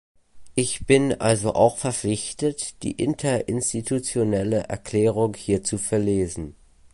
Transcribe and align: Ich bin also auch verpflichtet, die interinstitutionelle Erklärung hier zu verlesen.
Ich 0.55 0.87
bin 0.87 1.21
also 1.21 1.53
auch 1.53 1.77
verpflichtet, 1.77 2.81
die 2.81 2.93
interinstitutionelle 2.93 4.61
Erklärung 4.67 5.35
hier 5.35 5.61
zu 5.63 5.77
verlesen. 5.77 6.55